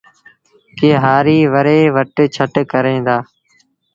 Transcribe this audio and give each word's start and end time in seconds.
ڪي 0.77 0.89
هآريٚ 1.03 1.49
وري 1.53 1.79
وٽ 1.95 2.15
ڇٽ 2.35 2.53
ڪريݩ 2.71 3.05
دآ 3.07 3.17